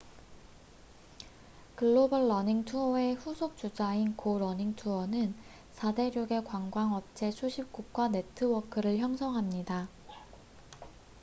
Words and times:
글로벌 1.75 2.27
러닝 2.27 2.65
투어의 2.65 3.13
후속 3.13 3.55
주자인 3.55 4.17
고 4.17 4.39
런닝 4.39 4.75
투어는 4.75 5.35
4대륙의 5.77 6.43
관광 6.43 6.95
업체 6.95 7.29
수십 7.29 7.71
곳과 7.71 8.07
네트워크를 8.07 8.97
형성합니다 8.97 9.89